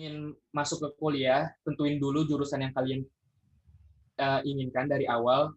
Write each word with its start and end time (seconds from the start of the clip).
ingin 0.00 0.32
masuk 0.56 0.80
ke 0.80 0.88
kuliah, 0.96 1.52
tentuin 1.60 2.00
dulu 2.00 2.24
jurusan 2.24 2.64
yang 2.64 2.72
kalian 2.72 3.04
uh, 4.16 4.40
inginkan 4.48 4.88
dari 4.88 5.04
awal, 5.04 5.52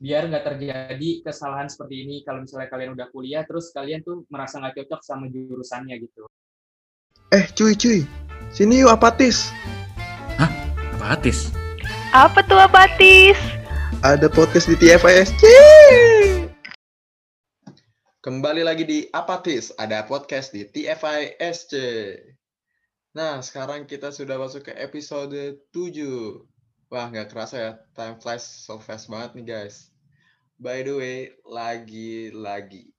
biar 0.00 0.24
nggak 0.24 0.40
terjadi 0.40 1.20
kesalahan 1.20 1.68
seperti 1.68 2.00
ini 2.00 2.16
kalau 2.24 2.48
misalnya 2.48 2.72
kalian 2.72 2.96
udah 2.96 3.12
kuliah, 3.12 3.44
terus 3.44 3.68
kalian 3.76 4.00
tuh 4.00 4.24
merasa 4.32 4.56
nggak 4.56 4.72
cocok 4.72 5.00
sama 5.04 5.28
jurusannya 5.28 6.00
gitu. 6.00 6.24
Eh 7.28 7.44
cuy 7.52 7.76
cuy, 7.76 8.08
sini 8.48 8.80
yuk 8.80 8.88
apatis. 8.88 9.52
Hah? 10.40 10.48
Apatis? 10.96 11.52
Apa 12.16 12.40
tuh 12.48 12.56
apatis? 12.56 13.36
Ada 14.00 14.32
podcast 14.32 14.64
di 14.64 14.80
TFISC. 14.80 15.44
Kembali 18.24 18.64
lagi 18.64 18.88
di 18.88 18.98
Apatis, 19.12 19.76
ada 19.76 20.08
podcast 20.08 20.56
di 20.56 20.64
TFISC. 20.64 21.72
Nah, 23.16 23.40
sekarang 23.40 23.88
kita 23.88 24.12
sudah 24.12 24.36
masuk 24.36 24.68
ke 24.68 24.72
episode 24.76 25.64
7. 25.72 26.44
Wah, 26.92 27.06
nggak 27.08 27.32
kerasa 27.32 27.56
ya, 27.56 27.72
time 27.96 28.20
flies 28.20 28.44
so 28.44 28.76
fast 28.80 29.08
banget 29.08 29.36
nih 29.36 29.46
guys. 29.48 29.88
By 30.60 30.84
the 30.84 30.94
way, 30.96 31.18
lagi-lagi 31.44 32.92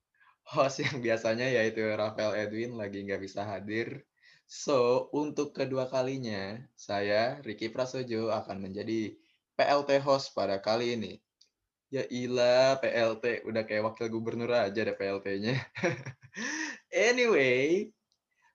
host 0.50 0.82
yang 0.82 0.98
biasanya 1.06 1.46
yaitu 1.46 1.86
Rafael 1.94 2.34
Edwin 2.34 2.74
lagi 2.74 3.06
nggak 3.06 3.22
bisa 3.22 3.46
hadir. 3.46 4.02
So, 4.50 5.10
untuk 5.14 5.54
kedua 5.54 5.86
kalinya, 5.86 6.58
saya, 6.74 7.38
Ricky 7.46 7.70
Prasojo, 7.70 8.34
akan 8.34 8.66
menjadi 8.66 9.14
PLT 9.54 10.02
host 10.02 10.34
pada 10.34 10.58
kali 10.58 10.98
ini. 10.98 11.22
Ya 11.94 12.02
ilah, 12.10 12.82
PLT. 12.82 13.46
Udah 13.46 13.62
kayak 13.70 13.94
wakil 13.94 14.10
gubernur 14.10 14.50
aja 14.50 14.82
deh 14.82 14.98
PLT-nya. 14.98 15.54
anyway, 17.10 17.94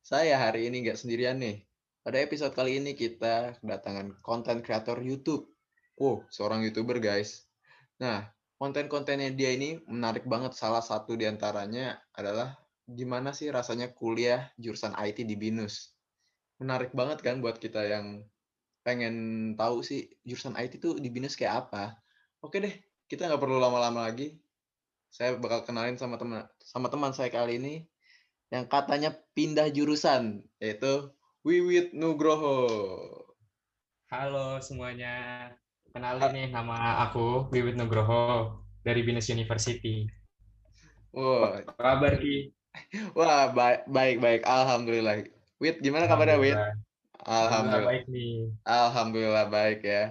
saya 0.05 0.37
hari 0.37 0.69
ini 0.69 0.85
nggak 0.85 1.01
sendirian 1.01 1.41
nih. 1.41 1.65
Pada 2.05 2.21
episode 2.21 2.53
kali 2.53 2.77
ini 2.77 2.93
kita 2.93 3.57
kedatangan 3.65 4.21
konten 4.21 4.61
kreator 4.61 5.01
YouTube. 5.01 5.49
Wow, 5.97 6.29
seorang 6.29 6.61
YouTuber 6.61 7.01
guys. 7.01 7.49
Nah, 8.05 8.29
konten-kontennya 8.61 9.33
dia 9.33 9.57
ini 9.57 9.81
menarik 9.89 10.29
banget. 10.29 10.53
Salah 10.53 10.85
satu 10.85 11.17
di 11.17 11.25
antaranya 11.25 11.97
adalah 12.13 12.53
gimana 12.85 13.33
sih 13.33 13.49
rasanya 13.49 13.97
kuliah 13.97 14.53
jurusan 14.61 14.93
IT 14.93 15.25
di 15.25 15.41
BINUS. 15.41 15.97
Menarik 16.61 16.93
banget 16.93 17.25
kan 17.25 17.41
buat 17.41 17.57
kita 17.57 17.89
yang 17.89 18.29
pengen 18.85 19.57
tahu 19.57 19.81
sih 19.81 20.13
jurusan 20.21 20.53
IT 20.61 20.85
itu 20.85 21.01
di 21.01 21.09
BINUS 21.09 21.33
kayak 21.33 21.65
apa. 21.65 21.97
Oke 22.45 22.61
deh, 22.61 22.77
kita 23.09 23.25
nggak 23.25 23.41
perlu 23.41 23.57
lama-lama 23.57 24.05
lagi. 24.05 24.37
Saya 25.09 25.41
bakal 25.41 25.65
kenalin 25.65 25.97
sama 25.97 26.21
teman 26.21 26.45
sama 26.61 26.93
teman 26.93 27.17
saya 27.17 27.33
kali 27.33 27.57
ini 27.57 27.89
yang 28.55 28.71
katanya 28.71 29.11
pindah 29.35 29.67
jurusan 29.67 30.47
yaitu 30.63 31.11
Wiwit 31.43 31.91
Nugroho. 31.91 32.71
Halo 34.07 34.63
semuanya, 34.63 35.51
kenalin 35.91 36.31
nih 36.31 36.47
nama 36.55 37.03
aku 37.03 37.51
Wiwit 37.51 37.75
Nugroho 37.75 38.55
dari 38.87 39.03
Binus 39.03 39.27
University. 39.27 40.07
Wah, 41.11 41.67
Apa 41.67 41.75
kabar 41.75 42.15
Ki? 42.23 42.55
wah 43.19 43.51
baik 43.51 43.91
baik 43.91 44.17
baik. 44.23 44.41
Alhamdulillah. 44.47 45.27
Wit, 45.59 45.83
gimana 45.83 46.07
kabarnya 46.07 46.39
Wit? 46.39 46.55
Alhamdulillah. 46.55 47.27
Alhamdulillah. 47.27 47.91
baik 47.91 48.05
nih. 48.07 48.35
Alhamdulillah 48.63 49.47
baik 49.51 49.81
ya. 49.83 50.03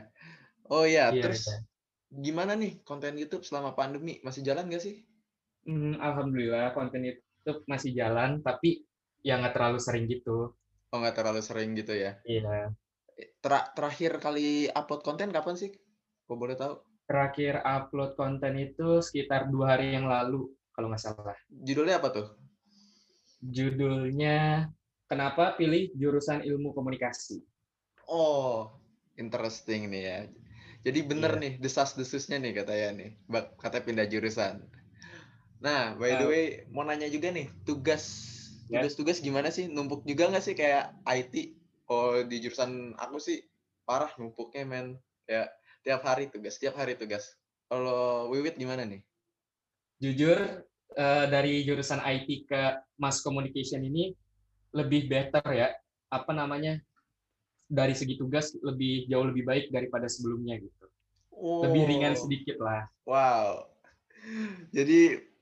Oh 0.68 0.84
iya, 0.84 1.16
Iya, 1.16 1.24
terus 1.24 1.48
iya. 1.48 1.64
gimana 2.12 2.60
nih 2.60 2.84
konten 2.84 3.16
YouTube 3.16 3.48
selama 3.48 3.72
pandemi? 3.72 4.20
Masih 4.20 4.44
jalan 4.44 4.68
gak 4.68 4.84
sih? 4.84 5.00
Hmm, 5.64 5.96
Alhamdulillah 6.04 6.76
konten 6.76 7.08
YouTube 7.08 7.24
masih 7.68 7.92
jalan, 7.96 8.40
tapi 8.42 8.84
ya 9.24 9.40
nggak 9.40 9.54
terlalu 9.56 9.80
sering 9.80 10.06
gitu. 10.08 10.52
Oh 10.92 10.98
nggak 11.02 11.16
terlalu 11.18 11.42
sering 11.42 11.74
gitu 11.80 11.94
ya. 11.96 12.20
Iya. 12.28 12.74
Ter- 13.44 13.70
terakhir 13.78 14.18
kali 14.20 14.68
upload 14.72 15.02
konten 15.06 15.30
kapan 15.30 15.56
sih? 15.60 15.72
Kok 16.28 16.38
boleh 16.38 16.56
tahu? 16.58 16.74
Terakhir 17.10 17.60
upload 17.62 18.16
konten 18.16 18.54
itu 18.58 19.04
sekitar 19.04 19.52
dua 19.52 19.76
hari 19.76 19.94
yang 19.94 20.08
lalu, 20.08 20.56
kalau 20.72 20.88
nggak 20.92 21.04
salah. 21.04 21.38
Judulnya 21.52 22.00
apa 22.00 22.10
tuh? 22.10 22.28
Judulnya 23.44 24.68
Kenapa 25.04 25.54
Pilih 25.60 25.94
Jurusan 25.94 26.42
Ilmu 26.42 26.74
Komunikasi? 26.74 27.44
Oh, 28.10 28.72
interesting 29.20 29.92
nih 29.94 30.04
ya. 30.10 30.20
Jadi 30.84 31.00
bener 31.06 31.32
Iya. 31.38 31.42
nih 31.44 31.54
desas-desusnya 31.64 32.38
nih 32.42 32.54
katanya 32.60 32.90
nih. 33.00 33.10
Bak 33.30 33.46
katanya 33.62 33.84
pindah 33.88 34.08
jurusan. 34.10 34.56
Nah, 35.64 35.96
by 35.96 36.20
the 36.20 36.28
way, 36.28 36.46
mau 36.76 36.84
nanya 36.84 37.08
juga 37.08 37.32
nih, 37.32 37.48
tugas 37.64 38.04
Ya. 38.68 38.80
tugas-tugas 38.84 39.20
gimana 39.24 39.48
sih? 39.52 39.68
Numpuk 39.72 40.04
juga 40.08 40.28
nggak 40.28 40.44
sih 40.44 40.56
kayak 40.56 40.92
IT? 41.08 41.56
Oh, 41.88 42.20
di 42.24 42.40
jurusan 42.44 42.96
aku 43.00 43.20
sih 43.20 43.44
parah 43.88 44.12
numpuknya 44.20 44.64
men. 44.68 44.88
Kayak 45.24 45.56
tiap 45.84 46.02
hari 46.04 46.28
tugas, 46.32 46.60
tiap 46.60 46.76
hari 46.80 46.96
tugas. 47.00 47.36
Kalau 47.72 48.32
Wiwit 48.32 48.56
gimana 48.60 48.88
nih? 48.88 49.04
Jujur, 50.00 50.64
eh, 50.96 51.26
dari 51.32 51.64
jurusan 51.64 52.04
IT 52.04 52.48
ke 52.48 52.62
Mass 53.00 53.24
Communication 53.24 53.84
ini 53.84 54.16
lebih 54.76 55.08
better 55.12 55.44
ya. 55.52 55.70
Apa 56.12 56.32
namanya? 56.36 56.80
Dari 57.68 57.96
segi 57.96 58.20
tugas 58.20 58.52
lebih 58.64 59.08
jauh 59.12 59.28
lebih 59.28 59.44
baik 59.48 59.72
daripada 59.72 60.08
sebelumnya 60.12 60.60
gitu. 60.60 60.86
Lebih 61.68 61.84
ringan 61.88 62.16
Oh, 62.16 62.22
sedikit 62.28 62.58
lah. 62.64 62.88
Wow. 63.08 63.70
Jadi 64.72 65.33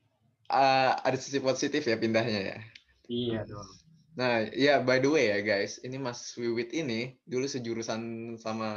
uh, 0.52 1.00
ada 1.00 1.18
sisi 1.18 1.40
positif 1.40 1.88
ya 1.88 1.96
pindahnya 1.96 2.42
ya. 2.54 2.60
Iya 3.08 3.40
dong. 3.48 3.70
Nah, 4.12 4.44
ya 4.52 4.84
by 4.84 5.00
the 5.00 5.08
way 5.08 5.32
ya 5.32 5.40
guys, 5.40 5.80
ini 5.88 5.96
Mas 5.96 6.36
Wiwit 6.36 6.76
ini 6.76 7.16
dulu 7.24 7.48
sejurusan 7.48 8.36
sama 8.36 8.70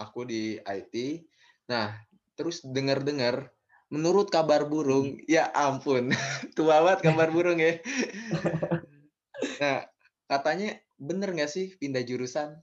aku 0.00 0.24
di 0.24 0.56
IT. 0.64 1.28
Nah, 1.68 1.92
terus 2.40 2.64
dengar-dengar 2.64 3.52
menurut 3.92 4.32
kabar 4.32 4.64
burung, 4.64 5.20
ya 5.28 5.52
ampun, 5.52 6.12
tua 6.56 6.80
banget 6.80 7.00
kabar 7.12 7.28
burung 7.32 7.60
ya. 7.60 7.76
Nah, 9.38 9.86
katanya 10.26 10.74
bener 10.98 11.30
nggak 11.30 11.46
sih 11.46 11.70
pindah 11.78 12.02
jurusan? 12.02 12.58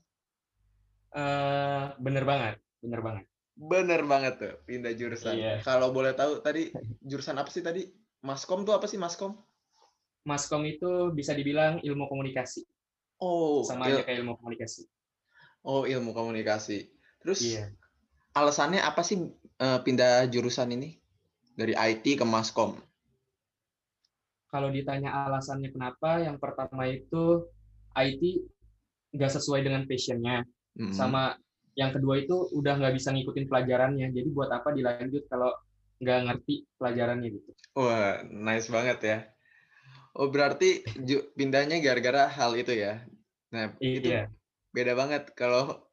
Eh, 1.16 1.84
bener 1.96 2.28
banget, 2.28 2.60
bener 2.84 3.00
banget. 3.00 3.24
Bener 3.56 4.00
banget 4.04 4.34
tuh, 4.36 4.54
pindah 4.68 4.92
jurusan. 4.92 5.40
Iya. 5.40 5.54
Kalau 5.64 5.88
boleh 5.96 6.12
tahu 6.12 6.44
tadi 6.44 6.68
jurusan 7.00 7.40
apa 7.40 7.48
sih 7.48 7.64
tadi? 7.64 7.88
Maskom 8.26 8.66
tuh 8.66 8.74
apa 8.74 8.90
sih 8.90 8.98
Maskom? 8.98 9.38
Maskom 10.26 10.66
itu 10.66 11.14
bisa 11.14 11.30
dibilang 11.30 11.78
ilmu 11.80 12.10
komunikasi, 12.10 12.66
Oh, 13.22 13.62
sama 13.62 13.86
il- 13.86 14.02
aja 14.02 14.10
kayak 14.10 14.18
ilmu 14.26 14.34
komunikasi. 14.36 14.82
oh 15.62 15.86
ilmu 15.86 16.10
komunikasi. 16.10 16.90
Terus 17.22 17.40
Iya. 17.42 17.70
alasannya 18.34 18.82
apa 18.82 19.06
sih 19.06 19.22
eh, 19.56 19.78
pindah 19.80 20.26
jurusan 20.28 20.68
ini 20.74 20.98
dari 21.54 21.72
IT 21.72 22.18
ke 22.18 22.26
Maskom? 22.26 22.76
Kalau 24.46 24.68
ditanya 24.68 25.10
alasannya 25.26 25.70
kenapa, 25.70 26.20
yang 26.20 26.36
pertama 26.36 26.84
itu 26.86 27.46
IT 27.94 28.22
nggak 29.14 29.32
sesuai 29.32 29.62
dengan 29.62 29.86
passionnya. 29.86 30.42
Mm. 30.76 30.92
sama 30.92 31.32
yang 31.72 31.88
kedua 31.88 32.20
itu 32.20 32.36
udah 32.52 32.76
nggak 32.76 33.00
bisa 33.00 33.08
ngikutin 33.08 33.48
pelajarannya 33.48 34.12
jadi 34.12 34.28
buat 34.28 34.52
apa 34.52 34.76
dilanjut 34.76 35.24
kalau 35.24 35.48
nggak 36.02 36.18
ngerti 36.26 36.54
pelajarannya 36.78 37.28
gitu 37.34 37.50
Wah, 37.76 38.24
nice 38.24 38.68
banget 38.72 38.98
ya. 39.04 39.16
Oh, 40.16 40.28
berarti 40.32 40.80
pindahnya 41.36 41.76
gara-gara 41.84 42.24
hal 42.24 42.56
itu 42.56 42.72
ya. 42.72 43.04
Nah, 43.52 43.76
itu 43.84 44.08
iya 44.08 44.28
beda 44.72 44.92
banget 44.96 45.22
kalau 45.36 45.84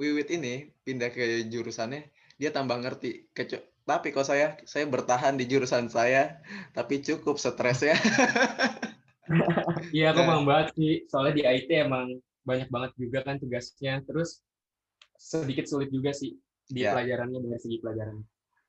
Wiwit 0.00 0.30
ini 0.34 0.70
pindah 0.86 1.10
ke 1.14 1.46
jurusannya, 1.52 2.10
dia 2.40 2.50
tambah 2.54 2.78
ngerti. 2.82 3.30
Kecu- 3.36 3.62
tapi 3.82 4.14
kok 4.14 4.26
saya 4.26 4.54
saya 4.62 4.86
bertahan 4.86 5.34
di 5.34 5.44
jurusan 5.50 5.90
saya, 5.90 6.38
tapi 6.76 7.02
cukup 7.02 7.36
stres 7.42 7.82
ya. 7.82 7.94
iya 9.96 10.10
aku 10.12 10.20
Nah. 10.22 10.28
paham 10.28 10.44
banget 10.46 10.68
sih 10.78 10.92
soalnya 11.10 11.32
di 11.38 11.42
IT 11.46 11.70
emang 11.86 12.06
banyak 12.42 12.68
banget 12.74 12.90
juga 12.98 13.18
kan 13.26 13.38
tugasnya 13.38 14.02
terus 14.02 14.42
sedikit 15.14 15.66
sulit 15.70 15.90
juga 15.94 16.10
sih 16.10 16.34
di 16.66 16.82
Ya. 16.82 16.94
pelajarannya 16.94 17.38
dari 17.38 17.58
segi 17.62 17.78
pelajarannya 17.78 18.26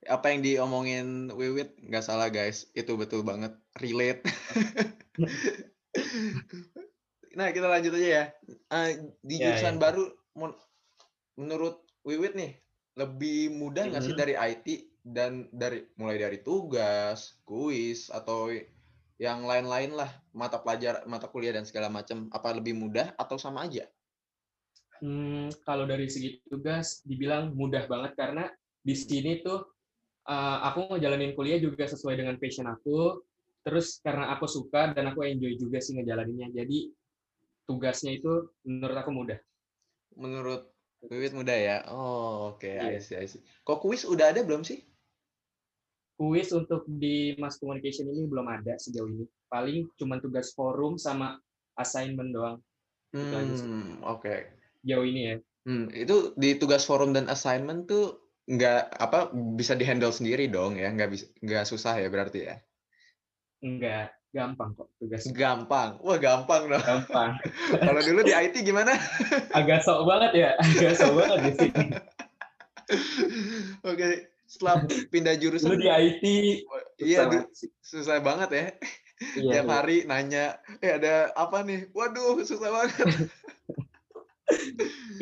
Apa 0.08 0.32
yang 0.32 0.40
diomongin 0.44 1.32
Wiwit 1.32 1.76
nggak 1.80 2.04
salah 2.04 2.28
guys, 2.28 2.68
itu 2.76 2.92
betul 2.96 3.24
banget 3.24 3.56
relate. 3.80 4.24
nah 7.38 7.50
kita 7.50 7.66
lanjut 7.66 7.92
aja 7.98 8.08
ya. 8.08 8.24
Eh, 8.70 8.90
di 9.22 9.42
Ya, 9.42 9.50
jurusan 9.50 9.76
ya. 9.76 9.80
baru, 9.82 10.04
menurut 11.38 11.82
Wiwit 12.04 12.36
nih 12.36 12.52
lebih 12.94 13.50
mudah 13.50 13.90
nggak 13.90 14.04
sih 14.06 14.14
Mhm. 14.14 14.20
dari 14.20 14.34
IT 14.38 14.66
dan 15.02 15.32
dari 15.50 15.88
mulai 15.98 16.20
dari 16.20 16.38
tugas, 16.44 17.40
kuis 17.48 18.06
atau 18.12 18.52
yang 19.18 19.46
lain-lain 19.46 19.94
lah 19.94 20.10
mata 20.34 20.58
pelajar 20.62 21.02
mata 21.06 21.26
kuliah 21.30 21.54
dan 21.54 21.66
segala 21.66 21.90
macam 21.90 22.30
apa 22.30 22.48
lebih 22.54 22.74
mudah 22.78 23.14
atau 23.18 23.34
sama 23.38 23.66
aja? 23.66 23.86
Hmm, 25.02 25.50
kalau 25.66 25.84
dari 25.90 26.06
segi 26.08 26.38
tugas 26.46 27.02
dibilang 27.04 27.50
mudah 27.52 27.84
banget 27.90 28.14
karena 28.14 28.46
di 28.80 28.94
sini 28.94 29.42
tuh 29.42 29.73
uh, 30.28 30.58
aku 30.68 30.94
ngejalanin 30.94 31.32
kuliah 31.36 31.60
juga 31.60 31.88
sesuai 31.88 32.20
dengan 32.20 32.36
passion 32.40 32.68
aku. 32.68 33.24
Terus 33.64 34.04
karena 34.04 34.28
aku 34.36 34.44
suka 34.44 34.92
dan 34.92 35.08
aku 35.08 35.24
enjoy 35.24 35.56
juga 35.56 35.80
sih 35.80 35.96
ngejalaninnya. 35.96 36.52
Jadi 36.52 36.92
tugasnya 37.64 38.20
itu 38.20 38.52
menurut 38.68 38.96
aku 38.96 39.10
mudah. 39.12 39.40
menurut 40.14 40.74
Wiwit 41.10 41.36
muda 41.36 41.52
ya. 41.52 41.84
Oh, 41.92 42.56
oke. 42.56 42.64
Iya. 42.64 42.96
I 42.96 43.00
see, 43.00 43.16
I 43.20 43.28
see. 43.28 43.42
Kok 43.64 43.84
kuis 43.84 44.08
udah 44.08 44.32
ada 44.32 44.40
belum 44.40 44.64
sih? 44.64 44.80
Kuis 46.16 46.48
untuk 46.54 46.86
di 46.88 47.34
mass 47.36 47.60
communication 47.60 48.08
ini 48.08 48.24
belum 48.24 48.46
ada 48.48 48.78
sejauh 48.80 49.10
ini. 49.10 49.26
Paling 49.52 49.90
cuma 50.00 50.16
tugas 50.22 50.56
forum 50.56 50.96
sama 50.96 51.36
assignment 51.76 52.32
doang. 52.32 52.56
Hmm, 53.14 54.00
oke. 54.02 54.48
jauh 54.84 55.06
ini 55.06 55.20
ya. 55.32 55.36
Hmm, 55.64 55.88
itu 55.96 56.36
di 56.36 56.60
tugas 56.60 56.84
forum 56.84 57.16
dan 57.16 57.28
assignment 57.28 57.88
tuh 57.88 58.23
nggak 58.44 59.00
apa 59.00 59.32
bisa 59.32 59.72
dihandle 59.72 60.12
sendiri 60.12 60.52
dong 60.52 60.76
ya, 60.76 60.92
nggak 60.92 61.10
bisa 61.10 61.26
nggak 61.40 61.64
susah 61.64 61.96
ya 61.96 62.08
berarti 62.12 62.40
ya. 62.44 62.56
Enggak, 63.64 64.12
gampang 64.36 64.76
kok 64.76 64.92
tugas. 65.00 65.24
Gampang. 65.32 65.96
Wah, 66.04 66.18
gampang 66.20 66.68
dong. 66.68 66.84
Gampang. 66.84 67.40
Kalau 67.88 68.00
dulu 68.04 68.20
di 68.20 68.36
IT 68.36 68.60
gimana? 68.60 68.92
Agak 69.56 69.80
sok 69.88 70.04
banget 70.04 70.32
ya, 70.36 70.50
agak 70.60 70.92
sok 71.00 71.12
banget 71.16 71.38
di 71.40 71.52
sini. 71.56 71.86
Oke, 73.88 74.28
setelah 74.44 74.84
pindah 75.08 75.34
Dulu 75.40 75.56
jurusan 75.56 75.80
di 75.80 75.88
IT 75.88 76.24
iya 77.00 77.24
susah 77.26 77.48
susah 77.80 78.16
banget 78.20 78.50
ya. 78.52 78.66
Iya, 79.38 79.62
Tiap 79.62 79.66
iya. 79.70 79.72
hari 79.72 79.96
nanya, 80.04 80.44
"Eh, 80.82 81.00
ada 81.00 81.32
apa 81.38 81.62
nih?" 81.64 81.88
Waduh, 81.94 82.42
susah 82.44 82.68
banget. 82.68 83.08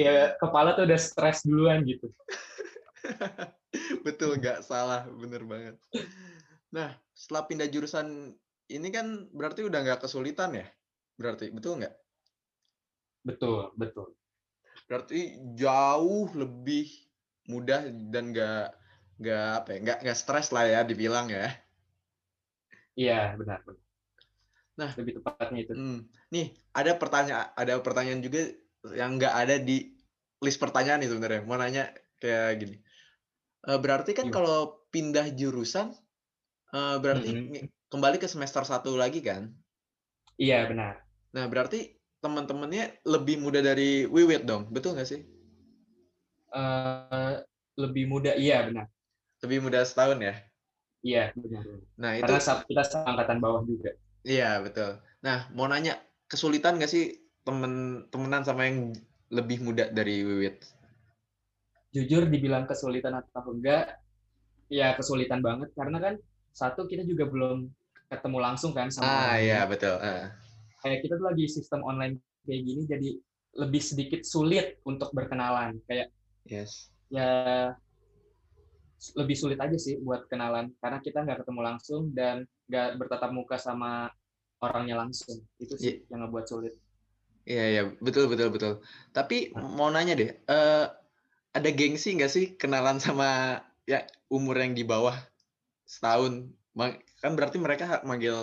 Kayak 0.00 0.40
kepala 0.42 0.74
tuh 0.74 0.88
udah 0.88 0.98
stres 0.98 1.46
duluan 1.46 1.86
gitu. 1.86 2.10
Betul, 4.06 4.38
nggak 4.38 4.62
salah, 4.62 5.06
bener 5.08 5.42
banget. 5.46 5.76
Nah, 6.72 6.94
setelah 7.12 7.44
pindah 7.48 7.68
jurusan 7.68 8.36
ini 8.70 8.88
kan 8.88 9.28
berarti 9.32 9.66
udah 9.66 9.80
nggak 9.84 10.00
kesulitan 10.04 10.56
ya? 10.56 10.66
Berarti, 11.18 11.52
betul 11.52 11.82
nggak? 11.82 11.94
Betul, 13.22 13.70
betul. 13.78 14.16
Berarti 14.88 15.38
jauh 15.54 16.26
lebih 16.34 16.90
mudah 17.48 17.86
dan 18.10 18.32
nggak 18.32 18.66
nggak 19.22 19.48
apa 19.62 19.68
ya, 19.70 19.78
nggak 19.82 19.98
nggak 20.02 20.18
stres 20.18 20.50
lah 20.50 20.64
ya 20.66 20.80
dibilang 20.82 21.30
ya. 21.30 21.52
Iya, 22.98 23.38
benar, 23.38 23.62
benar. 23.64 23.82
Nah. 24.72 24.90
lebih 24.96 25.20
tepatnya 25.20 25.58
itu. 25.60 25.72
Hmm. 25.76 25.98
Nih, 26.32 26.56
ada 26.72 26.96
pertanyaan 26.96 27.46
ada 27.52 27.74
pertanyaan 27.84 28.20
juga 28.24 28.40
yang 28.96 29.20
nggak 29.20 29.34
ada 29.36 29.56
di 29.60 29.94
list 30.42 30.58
pertanyaan 30.58 31.04
nih 31.04 31.10
sebenarnya. 31.12 31.40
Mau 31.44 31.56
nanya 31.60 31.92
kayak 32.18 32.58
gini. 32.58 32.76
Eh, 33.70 33.78
berarti 33.84 34.10
kan 34.18 34.26
Gimana? 34.26 34.36
kalau 34.36 34.58
pindah 34.92 35.26
jurusan 35.38 35.88
eh, 36.78 36.96
berarti 37.02 37.28
Mhm. 37.32 37.44
ngi- 37.52 37.66
kembali 37.92 38.16
ke 38.22 38.28
semester 38.34 38.62
satu 38.70 38.90
lagi 39.02 39.20
kan? 39.28 39.42
Iya, 40.38 40.68
benar. 40.70 40.94
Nah, 41.36 41.44
berarti 41.52 41.78
teman-temannya 42.22 42.84
lebih 43.12 43.36
muda 43.44 43.60
dari 43.68 43.90
Wiwit 44.14 44.42
dong, 44.50 44.62
betul 44.74 44.90
nggak 44.96 45.08
sih? 45.12 45.20
Eh, 46.60 47.34
lebih 47.82 48.04
muda, 48.12 48.30
iya 48.44 48.56
benar. 48.68 48.86
Lebih 49.44 49.58
muda 49.64 49.80
setahun 49.84 50.18
ya? 50.28 50.34
Iya, 51.08 51.22
benar. 51.42 51.62
benar. 51.66 51.80
Nah, 52.02 52.12
itu 52.20 52.32
Karena 52.34 52.62
kita 52.70 52.82
seangkatan 52.90 53.38
bawah 53.42 53.62
juga. 53.70 53.90
iya 54.32 54.48
betul. 54.64 54.90
Nah, 55.26 55.38
mau 55.56 55.66
nanya 55.70 55.92
kesulitan 56.30 56.72
nggak 56.78 56.90
sih 56.94 57.04
temen 57.46 57.72
temenan 58.12 58.42
sama 58.46 58.62
yang 58.68 58.78
lebih 59.36 59.58
muda 59.66 59.84
dari 59.90 60.22
Wiwit? 60.28 60.56
Jujur 61.92 62.24
dibilang 62.24 62.64
kesulitan 62.64 63.20
atau 63.20 63.52
enggak, 63.52 64.00
ya 64.72 64.96
kesulitan 64.96 65.44
banget 65.44 65.68
karena 65.76 66.00
kan 66.00 66.14
satu 66.52 66.88
kita 66.88 67.04
juga 67.04 67.28
belum 67.28 67.68
ketemu 68.08 68.38
langsung 68.40 68.72
kan 68.72 68.88
sama 68.88 69.04
Ah, 69.08 69.36
iya 69.36 69.68
betul. 69.68 70.00
Ah. 70.00 70.32
Kayak 70.80 71.04
kita 71.04 71.14
tuh 71.20 71.26
lagi 71.28 71.44
sistem 71.48 71.84
online 71.84 72.16
kayak 72.48 72.62
gini 72.64 72.82
jadi 72.88 73.08
lebih 73.60 73.82
sedikit 73.84 74.24
sulit 74.24 74.80
untuk 74.88 75.12
berkenalan. 75.12 75.76
Kayak 75.84 76.08
Yes. 76.42 76.90
ya 77.06 77.70
lebih 79.14 79.34
sulit 79.38 79.58
aja 79.58 79.74
sih 79.78 79.98
buat 79.98 80.26
kenalan 80.26 80.74
karena 80.78 80.98
kita 81.02 81.22
nggak 81.22 81.42
ketemu 81.42 81.60
langsung 81.62 82.10
dan 82.14 82.46
nggak 82.70 82.98
bertatap 82.98 83.30
muka 83.34 83.58
sama 83.58 84.10
orangnya 84.62 85.02
langsung 85.02 85.42
itu 85.58 85.74
sih 85.74 85.94
yang 86.06 86.26
ngebuat 86.26 86.46
sulit 86.46 86.74
Iya, 87.42 87.64
iya, 87.74 87.82
betul, 87.98 88.30
betul, 88.30 88.54
betul. 88.54 88.78
Tapi 89.10 89.50
mau 89.50 89.90
nanya 89.90 90.14
deh, 90.14 90.30
eh, 90.30 90.86
ada 91.56 91.68
gengsi 91.78 92.08
nggak 92.16 92.32
sih 92.36 92.44
kenalan 92.60 92.98
sama 93.06 93.26
ya 93.90 93.98
umur 94.36 94.56
yang 94.62 94.72
di 94.78 94.84
bawah 94.92 95.16
setahun? 95.94 96.34
Kan 97.22 97.32
berarti 97.38 97.58
mereka 97.62 97.84
manggil 98.08 98.36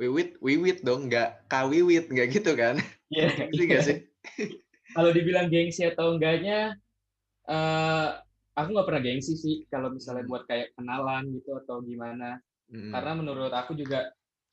Wiwit, 0.00 0.38
Wiwit 0.46 0.76
dong, 0.86 1.00
nggak 1.10 1.48
Kawiwit, 1.50 2.04
nggak 2.12 2.28
gitu 2.34 2.50
kan? 2.62 2.76
Iya, 3.12 3.24
Gengsi 3.38 3.62
nggak 3.68 3.84
sih? 3.88 3.96
kalau 4.94 5.10
dibilang 5.16 5.46
gengsi 5.52 5.82
atau 5.90 6.06
enggaknya 6.16 6.54
eh 7.52 8.08
aku 8.58 8.68
nggak 8.74 8.88
pernah 8.88 9.02
gengsi 9.06 9.32
sih 9.44 9.56
kalau 9.72 9.88
misalnya 9.96 10.24
Hmm. 10.24 10.30
buat 10.30 10.44
kayak 10.50 10.68
kenalan 10.76 11.24
gitu 11.36 11.50
atau 11.62 11.76
gimana 11.90 12.26
Mm-mm. 12.72 12.94
karena 12.94 13.12
menurut 13.20 13.52
aku 13.60 13.72
juga 13.82 13.98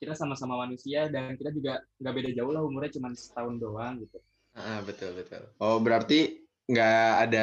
kita 0.00 0.14
sama-sama 0.20 0.54
manusia 0.64 1.00
dan 1.14 1.34
kita 1.40 1.50
juga 1.58 1.72
nggak 2.00 2.14
beda 2.18 2.30
jauh 2.38 2.52
lah 2.54 2.62
umurnya 2.68 2.92
cuma 2.96 3.08
setahun 3.16 3.56
doang 3.62 3.94
gitu 4.04 4.18
Ah, 4.56 4.80
betul, 4.88 5.10
betul. 5.18 5.42
Oh, 5.60 5.76
berarti 5.84 6.45
nggak 6.70 6.96
ada 7.22 7.38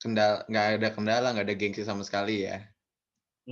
kendala, 0.00 0.36
nggak 0.50 0.66
ada 0.78 0.88
kendala, 0.96 1.26
nggak 1.32 1.46
ada 1.46 1.56
gengsi 1.60 1.82
sama 1.86 2.02
sekali 2.08 2.32
ya? 2.46 2.56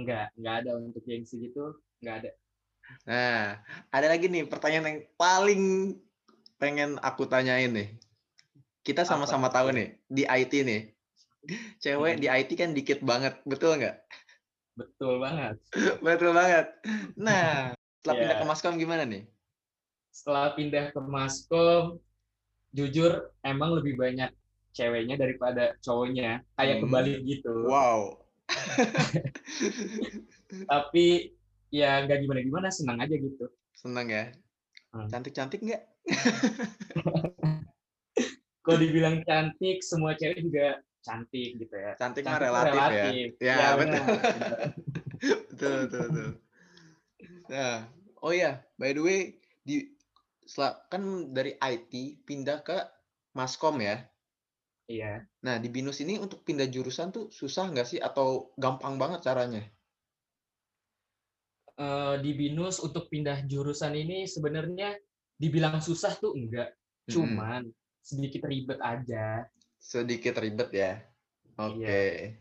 nggak 0.00 0.26
nggak 0.38 0.54
ada 0.60 0.70
untuk 0.80 1.02
gengsi 1.08 1.34
gitu 1.44 1.64
nggak 2.00 2.14
ada 2.20 2.30
Nah, 3.08 3.62
ada 3.94 4.06
lagi 4.12 4.26
nih 4.32 4.44
pertanyaan 4.50 4.86
yang 4.90 5.00
paling 5.20 5.62
pengen 6.60 6.90
aku 7.08 7.22
tanyain 7.30 7.70
nih. 7.72 7.88
Kita 8.86 9.02
sama-sama 9.06 9.48
tahu 9.56 9.68
nih 9.78 9.88
di 10.16 10.22
IT 10.26 10.52
nih. 10.66 10.80
Cewek 11.82 12.14
Hmm. 12.14 12.22
di 12.22 12.28
IT 12.30 12.50
kan 12.60 12.70
dikit 12.78 12.98
banget, 13.10 13.34
betul 13.50 13.72
nggak? 13.80 13.96
betul 14.78 15.14
banget 15.24 15.56
Betul 16.06 16.30
banget. 16.36 16.66
Nah, 17.16 17.72
setelah 18.00 18.16
pindah 18.20 18.36
Iya. 18.36 18.40
ke 18.40 18.44
Maskom 18.48 18.74
gimana 18.80 19.04
nih? 19.08 19.22
setelah 20.12 20.52
pindah 20.56 20.92
ke 20.94 21.00
Maskom, 21.00 21.84
jujur 22.76 23.12
emang 23.44 23.70
lebih 23.78 23.94
banyak 24.02 24.30
ceweknya 24.72 25.16
daripada 25.20 25.76
cowoknya, 25.84 26.44
kayak 26.56 26.76
Hmm. 26.80 26.82
kebalik 26.88 27.18
gitu. 27.24 27.54
Wow. 27.68 28.24
Tapi 30.72 31.06
ya 31.72 32.04
nggak 32.04 32.18
gimana-gimana, 32.24 32.68
senang 32.68 33.00
aja 33.00 33.14
gitu. 33.16 33.48
Seneng 33.76 34.08
ya. 34.08 34.24
Hmm. 34.92 35.08
Cantik-cantik 35.08 35.60
nggak? 35.64 35.82
Kalau 38.62 38.78
dibilang 38.78 39.26
cantik, 39.26 39.82
semua 39.82 40.14
cewek 40.14 40.38
juga 40.38 40.78
cantik 41.02 41.58
gitu 41.58 41.74
ya. 41.74 41.98
Cantik 41.98 42.22
mah 42.22 42.38
Cantik 42.38 42.46
relatif, 42.46 42.72
relatif. 42.78 43.28
ya. 43.42 43.46
Ya, 43.50 43.56
Ya, 43.58 43.68
betul. 43.74 44.04
betul, 45.50 45.72
betul, 45.86 46.00
betul. 46.06 46.30
Nah, 47.50 47.90
oh 48.22 48.30
ya, 48.30 48.62
by 48.78 48.94
the 48.94 49.02
way, 49.02 49.20
di 49.66 49.90
kan 50.90 51.32
dari 51.34 51.58
IT 51.58 52.22
pindah 52.22 52.62
ke 52.62 52.78
Maskom 53.34 53.82
ya. 53.82 54.06
Iya. 54.90 55.24
Nah, 55.46 55.56
di 55.62 55.68
BINUS 55.70 56.02
ini 56.02 56.18
untuk 56.18 56.42
pindah 56.42 56.66
jurusan 56.66 57.14
tuh 57.14 57.30
susah 57.30 57.70
nggak 57.70 57.86
sih 57.86 58.00
atau 58.02 58.50
gampang 58.58 58.98
banget 58.98 59.24
caranya? 59.24 59.62
Eh, 61.82 62.14
di 62.20 62.30
BINUS 62.36 62.84
untuk 62.84 63.08
pindah 63.08 63.48
jurusan 63.48 63.96
ini 63.96 64.28
sebenarnya 64.28 64.92
dibilang 65.40 65.80
susah 65.80 66.14
tuh 66.20 66.36
enggak. 66.36 66.76
Cuman 67.08 67.66
sedikit 68.04 68.44
ribet 68.44 68.78
aja. 68.78 69.48
Sedikit 69.80 70.36
ribet 70.38 70.70
ya. 70.70 71.00
Oke. 71.56 71.82
Iya. 71.82 72.36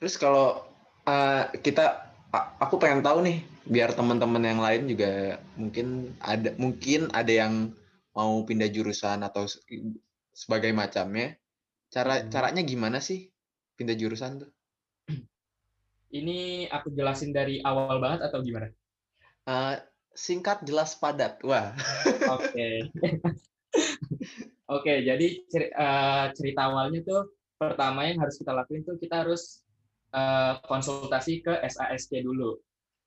Terus 0.00 0.14
kalau 0.16 0.64
uh, 1.06 1.44
kita 1.60 2.10
aku 2.58 2.80
pengen 2.80 3.04
tahu 3.04 3.22
nih, 3.22 3.38
biar 3.68 3.92
teman-teman 3.94 4.42
yang 4.42 4.60
lain 4.60 4.82
juga 4.90 5.38
mungkin 5.54 6.16
ada 6.18 6.50
mungkin 6.58 7.12
ada 7.14 7.30
yang 7.30 7.54
mau 8.16 8.42
pindah 8.42 8.70
jurusan 8.72 9.22
atau 9.22 9.46
se- 9.46 9.62
sebagai 10.34 10.72
macamnya. 10.74 11.36
Cara 11.94 12.26
Hmm. 12.26 12.26
caranya 12.26 12.62
gimana 12.66 12.98
sih 12.98 13.30
pindah 13.78 13.94
jurusan 13.94 14.42
tuh? 14.42 14.50
Ini 16.10 16.66
aku 16.74 16.90
jelasin 16.90 17.30
dari 17.30 17.62
awal 17.62 18.02
banget 18.02 18.26
atau 18.26 18.42
gimana? 18.42 18.66
Uh, 19.46 19.78
singkat, 20.10 20.66
jelas, 20.66 20.98
padat. 20.98 21.38
Wah. 21.46 21.70
Oke. 22.34 22.90
Oke, 24.74 25.06
jadi 25.06 25.26
ceri- 25.46 25.70
eh, 25.74 26.26
cerita 26.34 26.70
awalnya 26.70 27.02
tuh 27.06 27.30
pertama 27.58 28.10
yang 28.10 28.18
harus 28.22 28.38
kita 28.42 28.50
lakuin 28.50 28.82
tuh 28.82 28.98
kita 28.98 29.22
harus 29.26 29.62
eh, 30.14 30.54
konsultasi 30.66 31.42
ke 31.42 31.62
SASC 31.62 32.22
dulu. 32.26 32.58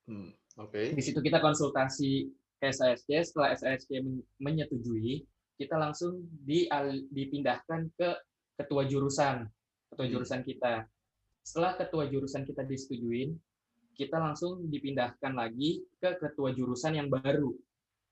Hmm, 0.08 0.32
Oke. 0.60 0.96
Di 0.96 1.04
situ 1.04 1.20
kita 1.20 1.40
konsultasi 1.44 2.28
ke 2.60 2.72
SASC, 2.72 3.08
setelah 3.24 3.56
SASC 3.56 3.88
men- 4.04 4.24
menyetujui, 4.40 5.24
kita 5.56 5.76
langsung 5.80 6.24
dipindahkan 7.12 7.88
ke 7.96 8.10
ketua 8.58 8.84
jurusan, 8.84 9.46
ketua 9.94 10.06
Hmm. 10.06 10.14
jurusan 10.18 10.42
kita. 10.42 10.90
Setelah 11.46 11.78
ketua 11.78 12.10
jurusan 12.10 12.44
kita 12.44 12.66
disetujuin, 12.66 13.38
kita 13.94 14.18
langsung 14.18 14.68
dipindahkan 14.68 15.32
lagi 15.32 15.86
ke 15.96 16.18
ketua 16.18 16.52
jurusan 16.52 16.98
yang 16.98 17.08
baru. 17.08 17.54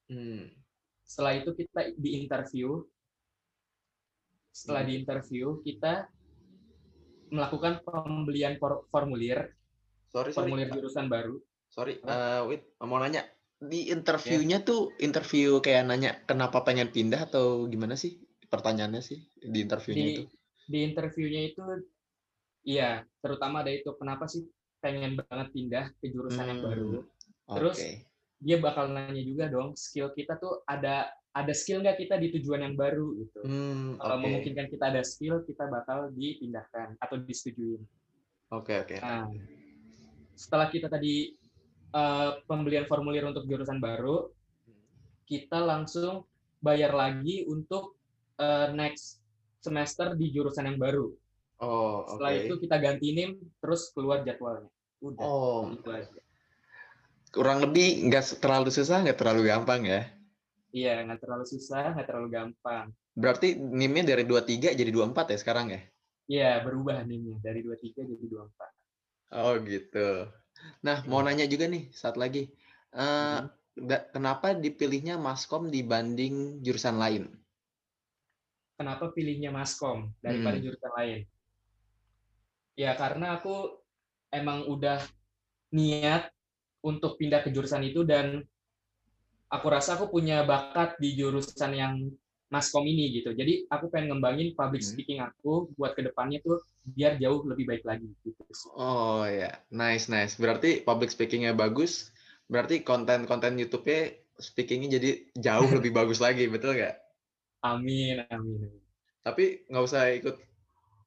Hmm. 0.07 0.53
Setelah 1.01 1.33
itu 1.35 1.49
kita 1.51 1.91
diinterview. 1.97 2.85
setelah 4.55 4.87
Hmm. 4.87 4.89
di 4.89 4.93
interview 5.03 5.59
kita 5.59 6.07
melakukan 7.27 7.83
pembelian 7.83 8.55
for- 8.55 8.87
formulir 8.87 9.51
Sorry, 10.07 10.31
sorry. 10.31 10.47
formulir 10.47 10.71
jurusan 10.71 11.11
baru 11.11 11.43
Sorry, 11.67 11.99
Apa? 11.99 12.07
eh, 12.07 12.41
wait, 12.47 12.63
mau 12.79 12.95
nanya. 12.95 13.27
Di 13.59 13.91
interviewnya 13.91 14.63
tuh 14.63 14.95
interview 14.95 15.59
kayak 15.59 15.91
nanya 15.91 16.23
kenapa 16.23 16.63
pengen 16.63 16.87
pindah 16.87 17.27
atau 17.27 17.67
gimana 17.67 17.99
sih? 17.99 18.15
Pertanyaannya 18.51 19.01
sih 19.09 19.19
di 19.53 19.59
interviewnya 19.65 20.05
di 20.05 20.11
itu. 20.13 20.23
di 20.65 20.77
interviewnya 20.81 21.41
itu 21.53 21.61
iya 22.65 23.05
terutama 23.21 23.61
ada 23.61 23.71
itu 23.73 23.89
kenapa 23.99 24.25
sih 24.25 24.41
pengen 24.81 25.17
banget 25.17 25.47
pindah 25.53 25.85
ke 26.01 26.09
jurusan 26.13 26.45
yang 26.49 26.59
Hmm, 26.61 26.65
baru 26.65 26.91
Oke. 27.45 27.55
terus 27.57 27.77
dia 28.41 28.57
bakal 28.59 28.89
nanya 28.91 29.21
juga 29.25 29.45
dong 29.49 29.73
skill 29.77 30.09
kita 30.13 30.37
tuh 30.41 30.61
ada 30.65 31.09
ada 31.35 31.53
skill 31.53 31.81
nggak 31.85 31.97
kita 32.01 32.15
di 32.17 32.27
tujuan 32.39 32.61
yang 32.65 32.75
baru 32.77 33.07
gitu 33.21 33.41
Hmm, 33.45 33.97
kalau 34.01 34.17
memungkinkan 34.21 34.67
kita 34.73 34.85
ada 34.91 35.01
skill 35.05 35.45
kita 35.45 35.69
bakal 35.69 36.09
dipindahkan 36.13 36.97
atau 37.01 37.15
disetujuin 37.21 37.81
Oke, 38.53 38.73
oke. 38.81 38.97
nah 39.01 39.25
setelah 40.35 40.67
kita 40.69 40.87
tadi 40.91 41.31
eh, 41.95 42.29
pembelian 42.49 42.85
formulir 42.89 43.23
untuk 43.25 43.47
jurusan 43.47 43.79
baru 43.79 44.29
kita 45.25 45.57
langsung 45.63 46.25
bayar 46.61 46.93
lagi 46.93 47.45
untuk 47.49 47.94
eh, 48.39 48.67
next 48.75 49.21
semester 49.63 50.13
di 50.19 50.29
jurusan 50.35 50.69
yang 50.69 50.79
baru 50.79 51.07
Oh, 51.59 52.03
oke. 52.03 52.11
setelah 52.11 52.33
itu 52.35 52.53
kita 52.59 52.75
ganti 52.83 53.07
NIM 53.15 53.31
terus 53.63 53.89
keluar 53.95 54.21
jadwalnya 54.27 54.69
udah 55.01 55.25
Oh, 55.25 55.71
itu 55.71 55.89
aja 55.91 56.11
kurang 57.35 57.59
lebih 57.63 58.07
nggak 58.07 58.39
terlalu 58.39 58.69
susah, 58.71 59.03
nggak 59.03 59.17
terlalu 59.19 59.41
gampang 59.51 59.81
ya. 59.83 60.01
iya 60.75 61.03
nggak 61.05 61.19
terlalu 61.23 61.45
susah 61.47 61.95
nggak 61.95 62.07
terlalu 62.07 62.29
gampang 62.31 62.85
Berarti 63.15 63.55
NIM-nya 63.55 64.03
dari 64.11 64.23
23 64.27 64.75
jadi 64.75 64.91
24 64.91 65.31
ya 65.31 65.37
sekarang 65.39 65.67
ya? 65.71 65.81
Iya 66.27 66.51
berubah 66.67 66.99
NIM-nya 67.07 67.37
dari 67.39 67.59
23 67.63 68.01
jadi 68.03 68.25
24 68.27 68.69
Oh, 69.33 69.53
gitu. 69.65 70.29
Nah, 70.85 70.97
mau 71.09 71.19
Iya. 71.21 71.25
nanya 71.25 71.45
juga 71.53 71.65
nih, 71.73 71.83
saat 71.99 72.15
lagi. 72.23 72.39
Eh, 72.95 73.39
Mhm. 73.41 73.47
da- 73.89 74.05
kenapa 74.15 74.47
dipilihnya 74.63 75.15
Maskom 75.25 75.63
dibanding 75.75 76.61
jurusan 76.65 76.95
lain? 77.03 77.23
Kenapa 78.79 79.11
pilihnya 79.15 79.49
Maskom 79.57 80.11
daripada 80.23 80.57
Hmm. 80.57 80.63
jurusan 80.63 80.91
lain 80.99 81.19
ya 82.75 82.91
karena 82.95 83.39
aku 83.39 83.55
emang 84.31 84.67
udah 84.67 84.99
niat 85.75 86.31
untuk 86.85 87.17
pindah 87.19 87.41
ke 87.45 87.49
jurusan 87.55 87.83
itu 87.87 88.03
dan 88.07 88.43
aku 89.55 89.67
rasa 89.75 89.89
aku 89.97 90.05
punya 90.15 90.37
bakat 90.51 90.89
di 91.01 91.09
jurusan 91.19 91.71
yang 91.81 91.93
Maskom 92.53 92.85
ini 92.85 93.09
gitu. 93.19 93.33
Jadi 93.33 93.65
aku 93.73 93.89
pengen 93.89 94.07
ngembangin 94.15 94.53
public 94.59 94.81
Hmm. 94.81 94.93
speaking 94.93 95.19
aku 95.19 95.51
buat 95.75 95.91
ke 95.97 96.01
depannya 96.07 96.39
tuh 96.45 96.61
biar 96.85 97.17
jauh 97.17 97.41
lebih 97.49 97.65
baik 97.69 97.83
lagi 97.89 98.05
gitu. 98.21 98.43
Oh 98.77 99.23
ya, 99.39 99.51
nice 99.81 100.05
nice. 100.13 100.33
Berarti 100.41 100.69
public 100.87 101.09
speakingnya 101.15 101.53
bagus. 101.63 101.93
Berarti 102.51 102.75
konten-konten 102.89 103.57
YouTube-nya 103.61 104.01
speakingnya 104.47 104.89
jadi 104.99 105.09
jauh 105.45 105.69
lebih 105.77 105.91
bagus 105.97 106.19
lagi, 106.25 106.45
betul 106.53 106.71
nggak? 106.77 106.95
Amin, 107.65 108.21
amin. 108.29 108.69
Tapi 109.25 109.65
nggak 109.65 109.85
usah 109.89 110.13
ikut, 110.13 110.37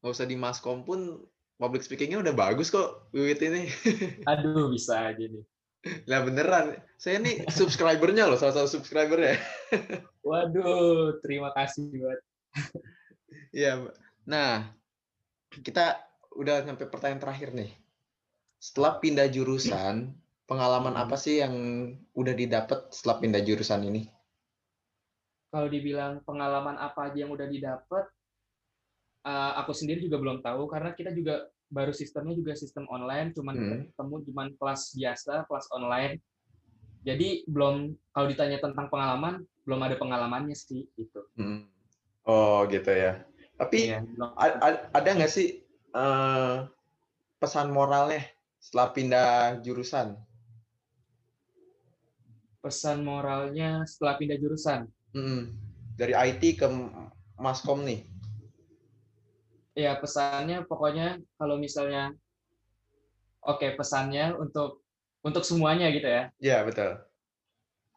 nggak 0.03 0.12
usah 0.12 0.27
di 0.27 0.35
Maskom 0.35 0.83
pun 0.83 1.23
public 1.55 1.87
speakingnya 1.87 2.19
udah 2.19 2.35
bagus 2.35 2.75
kok, 2.75 3.07
Wiwit 3.15 3.38
ini. 3.47 3.71
Aduh, 4.31 4.75
bisa 4.75 5.15
aja 5.15 5.23
nih. 5.23 5.45
Nah 6.11 6.27
beneran, 6.27 6.75
saya 6.99 7.23
nih 7.23 7.47
subscribernya 7.47 8.27
loh, 8.27 8.35
salah 8.35 8.59
satu 8.59 8.83
subscribernya. 8.83 9.38
Waduh, 10.27 11.23
terima 11.23 11.55
kasih 11.55 11.87
buat 11.95 12.21
Iya. 13.55 13.87
Nah, 14.27 14.75
kita 15.62 16.03
udah 16.35 16.67
sampai 16.67 16.87
pertanyaan 16.91 17.23
terakhir 17.23 17.55
nih. 17.55 17.71
Setelah 18.59 18.99
pindah 18.99 19.31
jurusan, 19.31 20.19
pengalaman 20.50 20.99
Hmm. 20.99 21.05
apa 21.07 21.15
sih 21.15 21.38
yang 21.38 21.55
udah 22.19 22.35
didapat 22.35 22.91
setelah 22.91 23.23
pindah 23.23 23.43
jurusan 23.47 23.87
ini? 23.87 24.11
Kalau 25.49 25.69
dibilang 25.69 26.21
pengalaman 26.28 26.76
apa 26.76 27.09
aja 27.09 27.25
yang 27.25 27.33
udah 27.33 27.49
didapat, 27.49 28.05
eh, 29.25 29.52
aku 29.61 29.73
sendiri 29.73 30.05
juga 30.05 30.21
belum 30.21 30.38
tahu 30.45 30.69
karena 30.69 30.93
kita 30.93 31.12
juga 31.17 31.49
baru 31.69 31.93
sistemnya 31.93 32.33
juga 32.33 32.57
sistem 32.57 32.88
online, 32.88 33.37
cuman 33.37 33.55
Hmm. 33.57 33.81
ketemu 33.93 34.14
cuman 34.33 34.47
kelas 34.57 34.83
biasa, 34.97 35.45
kelas 35.49 35.67
online. 35.76 36.21
Jadi 37.05 37.45
belum 37.49 37.93
kalau 38.12 38.26
ditanya 38.28 38.59
tentang 38.61 38.88
pengalaman, 38.93 39.45
belum 39.64 39.81
ada 39.85 39.97
pengalamannya 40.00 40.57
sih 40.57 40.88
gitu. 40.97 41.25
Hmm. 41.37 41.69
Oh 42.25 42.64
gitu 42.69 42.88
ya. 42.93 43.25
Tapi 43.57 43.93
Iya, 43.93 44.05
belum. 44.05 44.33
a- 44.37 44.59
a- 44.61 44.85
ada 44.93 45.09
nggak 45.17 45.33
sih 45.33 45.64
eh, 45.88 46.57
pesan 47.40 47.73
moralnya 47.73 48.25
setelah 48.61 48.88
pindah 48.93 49.31
jurusan? 49.64 50.17
Pesan 52.61 53.07
moralnya 53.07 53.87
setelah 53.88 54.19
pindah 54.21 54.37
jurusan. 54.37 54.88
Mm-mm. 55.19 55.41
Dari 55.99 56.15
IT 56.15 56.63
ke 56.63 56.67
Maskom 57.35 57.83
nih. 57.83 58.07
Ya 59.75 59.99
pesannya 59.99 60.63
pokoknya 60.67 61.19
kalau 61.39 61.59
misalnya 61.59 62.15
oke 63.43 63.67
pesannya 63.75 64.35
untuk 64.39 64.83
untuk 65.27 65.43
semuanya 65.43 65.91
gitu 65.91 66.07
ya. 66.07 66.23
Ya 66.39 66.63
betul. 66.63 67.03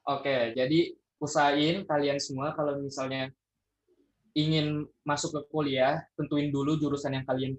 Oke, 0.02 0.58
jadi 0.58 0.98
usahain 1.22 1.86
kalian 1.86 2.18
semua 2.18 2.58
kalau 2.58 2.82
misalnya 2.82 3.30
ingin 4.34 4.90
masuk 5.06 5.38
ke 5.38 5.42
kuliah, 5.54 6.02
tentuin 6.18 6.50
dulu 6.50 6.82
jurusan 6.82 7.22
yang 7.22 7.26
kalian 7.30 7.54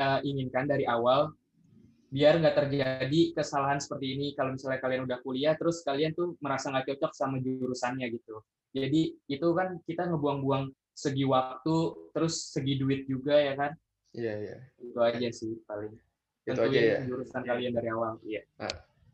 eh, 0.00 0.20
inginkan 0.24 0.64
dari 0.64 0.88
awal, 0.88 1.36
biar 2.08 2.40
nggak 2.40 2.56
terjadi 2.56 3.20
kesalahan 3.36 3.78
seperti 3.78 4.16
ini. 4.16 4.26
Kalau 4.32 4.56
misalnya 4.56 4.80
kalian 4.80 5.04
udah 5.04 5.18
kuliah, 5.20 5.54
terus 5.54 5.84
kalian 5.84 6.16
tuh 6.16 6.34
merasa 6.40 6.72
nggak 6.72 6.96
cocok 6.96 7.12
sama 7.12 7.36
jurusannya 7.40 8.08
gitu. 8.12 8.40
Jadi 8.72 9.16
itu 9.28 9.48
kan 9.56 9.80
kita 9.84 10.08
ngebuang-buang 10.08 10.72
segi 10.92 11.24
waktu, 11.24 11.76
terus 12.12 12.52
segi 12.52 12.74
duit 12.80 13.06
juga 13.06 13.36
ya 13.36 13.54
kan. 13.54 13.72
Iya 14.16 14.32
iya. 14.40 14.56
Itu 14.80 14.98
aja 14.98 15.28
sih 15.30 15.52
paling. 15.68 15.94
Itu 16.48 16.60
aja 16.64 16.80
ya. 16.80 16.98
jurusan 17.04 17.42
kalian 17.44 17.72
dari 17.76 17.88
awal. 17.92 18.16
Iya. 18.24 18.42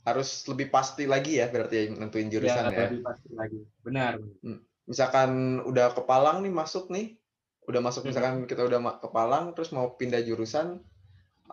Harus 0.05 0.45
lebih 0.47 0.69
pasti 0.71 1.09
lagi 1.09 1.41
ya 1.43 1.51
berarti 1.51 1.93
nentuin 1.93 2.31
jurusan 2.31 2.71
ya. 2.71 2.89
lebih 2.89 3.03
pasti 3.03 3.29
lagi. 3.35 3.61
Benar. 3.83 4.23
benar. 4.23 4.59
Misalkan 4.85 5.31
udah 5.65 5.97
ke 5.97 6.03
Palang 6.05 6.45
nih 6.45 6.53
masuk 6.53 6.93
nih, 6.93 7.17
udah 7.65 7.81
masuk 7.81 8.05
Mhm. 8.05 8.09
misalkan 8.13 8.35
kita 8.45 8.63
udah 8.69 8.81
ma- 8.85 8.99
ke 9.01 9.09
Palang 9.09 9.57
terus 9.57 9.73
mau 9.73 9.97
pindah 9.97 10.21
jurusan, 10.21 10.77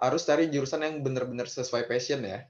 harus 0.02 0.26
cari 0.26 0.50
jurusan 0.50 0.82
yang 0.82 1.06
benar-benar 1.06 1.46
sesuai 1.46 1.86
passion 1.86 2.26
ya. 2.26 2.50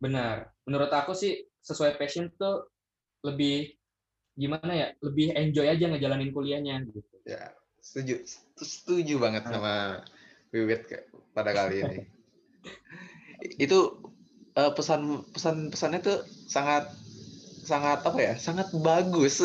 Benar. 0.00 0.48
Menurut 0.64 0.88
aku 0.88 1.12
sih 1.12 1.44
sesuai 1.60 2.00
passion 2.00 2.32
tuh 2.34 2.72
lebih 3.22 3.76
gimana 4.34 4.72
ya? 4.72 4.88
Lebih 5.04 5.36
enjoy 5.36 5.68
aja 5.68 5.92
ngejalanin 5.92 6.32
kuliahnya 6.32 6.80
gitu. 6.88 7.16
Ya, 7.28 7.52
setuju. 7.84 8.24
Setuju 8.56 9.20
banget 9.20 9.44
sama 9.44 10.00
Wiwit 10.50 10.88
pada 11.36 11.52
kali 11.52 11.84
ini. 11.84 11.98
Itu 13.68 14.00
eh, 14.56 14.72
pesan 14.72 15.28
pesan 15.28 15.68
pesannya 15.68 16.00
tuh 16.00 16.18
sangat 16.48 16.88
sangat 17.62 18.00
apa 18.02 18.18
ya? 18.18 18.34
Sangat 18.40 18.72
bagus. 18.72 19.38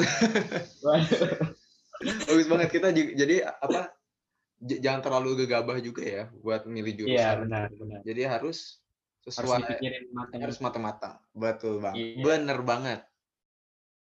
bagus 2.29 2.47
banget 2.47 2.69
kita 2.71 2.95
jadi 2.95 3.51
apa? 3.59 3.96
J- 4.59 4.79
jangan 4.79 5.01
terlalu 5.01 5.45
gegabah 5.45 5.77
juga 5.79 6.03
ya 6.03 6.23
buat 6.35 6.65
milih 6.65 6.93
jurusan. 6.95 7.15
Iya, 7.15 7.29
benar, 7.39 7.67
benar. 7.71 7.99
Jadi 8.01 8.21
harus 8.23 8.81
Harus 9.23 9.35
sesuai 9.43 9.59
dipikirin 9.59 10.03
matang. 10.11 10.39
harus 10.39 10.57
matang-matang. 10.57 11.13
Betul 11.31 11.79
bang. 11.79 11.93
Iya. 11.93 12.23
Bener 12.23 12.59
banget. 12.61 12.99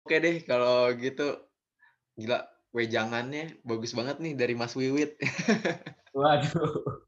Oke 0.02 0.16
deh 0.16 0.36
kalau 0.40 0.86
gitu 0.94 1.34
gila 2.14 2.46
wejangannya 2.70 3.58
bagus 3.60 3.90
banget 3.90 4.22
nih 4.22 4.32
dari 4.32 4.54
Mas 4.54 4.72
Wiwit. 4.72 5.18
Waduh. 6.16 7.02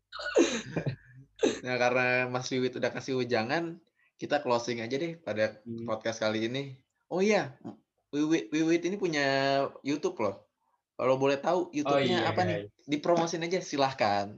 Nah, 1.62 1.76
karena 1.78 2.26
Mas 2.26 2.50
Wiwit 2.50 2.74
udah 2.74 2.90
kasih 2.90 3.14
wejangan, 3.14 3.78
kita 4.18 4.42
closing 4.42 4.82
aja 4.82 4.98
deh 4.98 5.14
pada 5.16 5.62
Hmm. 5.62 5.86
podcast 5.86 6.18
kali 6.18 6.50
ini. 6.50 6.74
Oh 7.06 7.22
iya, 7.22 7.54
Wiwit, 8.10 8.50
Wiwit 8.50 8.82
ini 8.82 8.98
punya 8.98 9.24
YouTube 9.80 10.18
loh. 10.18 10.47
Kalau 10.98 11.14
boleh 11.14 11.38
tahu 11.38 11.70
Oh 11.70 11.72
YouTube-nya 11.72 12.26
iya. 12.26 12.30
apa 12.34 12.42
nih? 12.42 12.66
Dipromosin 12.90 13.46
aja 13.46 13.62
silahkan. 13.62 14.34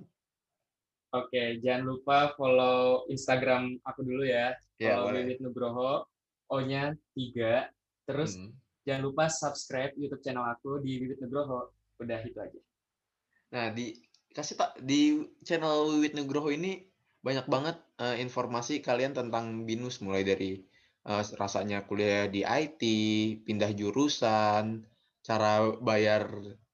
Oke, 1.10 1.58
jangan 1.64 1.88
lupa 1.88 2.36
follow 2.36 3.08
Instagram 3.08 3.80
aku 3.82 4.04
dulu 4.04 4.28
ya. 4.28 4.52
Ya, 4.76 5.00
follow 5.00 5.10
boleh. 5.10 5.24
Wiwit 5.24 5.40
Nugroho. 5.40 6.04
O-nya 6.52 6.92
3. 7.16 7.72
Terus 8.04 8.36
Hmm. 8.36 8.52
jangan 8.84 9.02
lupa 9.08 9.24
subscribe 9.32 9.96
YouTube 9.96 10.20
channel 10.20 10.44
aku 10.44 10.84
di 10.84 11.00
Wiwit 11.00 11.18
Nugroho. 11.24 11.72
Udah 11.96 12.20
itu 12.20 12.36
aja. 12.36 12.60
Nah, 13.56 13.72
di 13.72 13.96
kasih 14.36 14.60
tak 14.60 14.76
di 14.84 15.24
channel 15.42 15.88
Wiwit 15.96 16.12
Nugroho 16.12 16.52
ini 16.52 16.84
banyak 17.24 17.48
banget 17.48 17.80
eh, 18.04 18.20
informasi 18.20 18.84
kalian 18.84 19.16
tentang 19.16 19.64
BINUS 19.64 20.04
mulai 20.04 20.28
dari 20.28 20.60
eh, 21.08 21.22
rasanya 21.40 21.88
kuliah 21.88 22.28
di 22.28 22.44
IT, 22.44 22.82
pindah 23.48 23.72
jurusan, 23.72 24.84
cara 25.20 25.72
bayar 25.78 26.28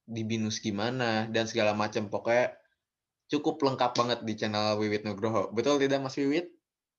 di 0.07 0.23
binus 0.23 0.63
gimana 0.63 1.27
dan 1.31 1.51
segala 1.51 1.75
macam 1.75 2.07
pokoknya 2.07 2.55
cukup 3.27 3.59
lengkap 3.59 3.93
banget 3.99 4.21
di 4.23 4.35
channel 4.39 4.79
Wiwit 4.79 5.03
Nugroho 5.03 5.51
betul 5.51 5.83
tidak 5.83 6.03
Mas 6.03 6.15
Wiwit 6.15 6.57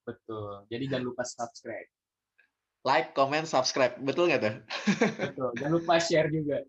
Betul. 0.08 0.64
Jadi 0.72 0.84
jangan 0.88 1.06
lupa 1.12 1.24
subscribe. 1.28 1.90
like 2.88 3.12
comment 3.12 3.44
subscribe 3.44 4.00
betul 4.00 4.32
nggak 4.32 4.40
tuh 4.40 4.56
Betul. 5.20 5.50
Jangan 5.60 5.74
lupa 5.76 5.94
share 6.00 6.32
juga. 6.32 6.64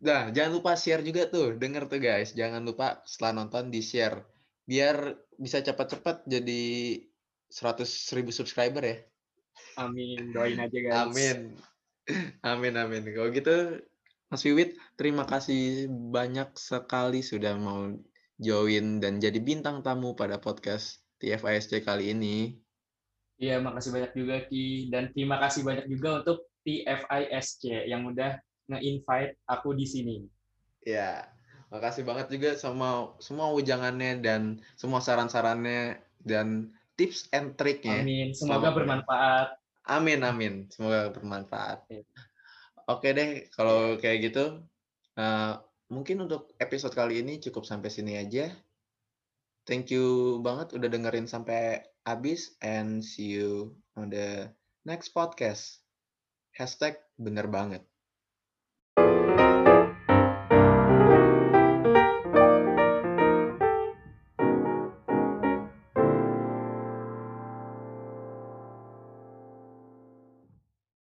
Nah, 0.00 0.32
jangan 0.32 0.52
lupa 0.56 0.72
share 0.80 1.04
juga 1.04 1.28
tuh. 1.28 1.60
Denger 1.60 1.84
tuh 1.84 2.00
guys, 2.00 2.32
jangan 2.32 2.64
lupa 2.64 3.04
setelah 3.04 3.44
nonton 3.44 3.68
di 3.68 3.84
share. 3.84 4.24
Biar 4.64 5.12
bisa 5.36 5.60
cepat-cepat 5.60 6.24
jadi 6.24 6.96
100 7.52 7.84
ribu 8.16 8.32
subscriber 8.32 8.80
ya. 8.80 8.96
Amin. 9.76 10.32
Doain 10.32 10.56
aja 10.56 10.78
guys. 10.80 10.96
Amin. 11.04 11.60
Amin, 12.46 12.74
amin. 12.76 13.04
Kalau 13.10 13.28
gitu, 13.30 13.82
Mas 14.30 14.42
Wiwit, 14.46 14.78
terima 14.94 15.26
kasih 15.26 15.90
banyak 15.90 16.54
sekali 16.54 17.20
sudah 17.20 17.58
mau 17.58 17.90
join 18.40 19.02
dan 19.02 19.20
jadi 19.20 19.36
bintang 19.42 19.82
tamu 19.84 20.16
pada 20.16 20.40
podcast 20.40 21.02
TFISC 21.20 21.84
kali 21.84 22.16
ini. 22.16 22.56
Iya, 23.40 23.60
makasih 23.60 23.90
banyak 23.92 24.12
juga 24.16 24.36
Ki 24.48 24.92
dan 24.92 25.12
terima 25.16 25.40
kasih 25.40 25.64
banyak 25.64 25.88
juga 25.88 26.24
untuk 26.24 26.48
TFISC 26.64 27.88
yang 27.88 28.04
udah 28.08 28.36
nge-invite 28.68 29.40
aku 29.48 29.72
di 29.72 29.86
sini. 29.88 30.16
Ya, 30.84 31.28
makasih 31.72 32.04
banget 32.04 32.32
juga 32.32 32.50
sama 32.56 33.16
semua 33.20 33.52
ujangannya 33.52 34.20
dan 34.20 34.60
semua 34.76 35.00
saran-sarannya 35.00 36.00
dan 36.20 36.72
tips 37.00 37.32
and 37.32 37.56
triknya. 37.56 38.04
Amin. 38.04 38.36
Semoga 38.36 38.68
Selamat. 38.68 38.76
bermanfaat. 38.76 39.48
Amin 39.88 40.20
amin, 40.20 40.68
semoga 40.68 41.08
bermanfaat. 41.08 41.88
Oke. 41.88 42.04
Oke 42.90 43.08
deh, 43.14 43.30
kalau 43.54 43.96
kayak 44.02 44.18
gitu, 44.30 44.66
eh, 45.16 45.52
mungkin 45.94 46.26
untuk 46.26 46.50
episode 46.58 46.94
kali 46.94 47.22
ini 47.22 47.38
cukup 47.38 47.62
sampai 47.62 47.90
sini 47.90 48.18
aja. 48.18 48.50
Thank 49.68 49.94
you 49.94 50.38
banget 50.42 50.74
udah 50.74 50.88
dengerin 50.90 51.30
sampai 51.30 51.86
habis 52.02 52.58
and 52.58 53.04
see 53.06 53.38
you 53.38 53.78
on 53.94 54.10
the 54.10 54.50
next 54.82 55.14
podcast. 55.14 55.84
Hashtag 56.50 56.98
bener 57.14 57.46
banget. 57.46 57.89